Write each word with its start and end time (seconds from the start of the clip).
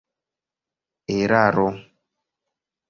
eraro 1.17 1.69